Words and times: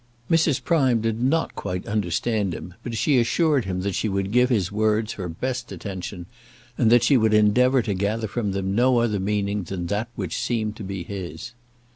Mrs. 0.31 0.63
Prime 0.63 0.99
did 0.99 1.21
not 1.21 1.53
quite 1.53 1.85
understand 1.87 2.55
him, 2.55 2.73
but 2.81 2.97
she 2.97 3.19
assured 3.19 3.65
him 3.65 3.75
again 3.75 3.83
that 3.83 3.93
she 3.93 4.09
would 4.09 4.31
give 4.31 4.49
his 4.49 4.71
words 4.71 5.13
her 5.13 5.29
best 5.29 5.71
attention, 5.71 6.25
and 6.75 6.91
that 6.91 7.03
she 7.03 7.17
would 7.17 7.35
endeavour 7.35 7.83
to 7.83 7.93
gather 7.93 8.27
from 8.27 8.53
them 8.53 8.73
no 8.73 8.97
other 8.97 9.19
meaning 9.19 9.61
than 9.61 9.85
that 9.85 10.07
which 10.15 10.35
seemed 10.39 10.75
to 10.77 10.83
be 10.83 11.03
his. 11.03 11.53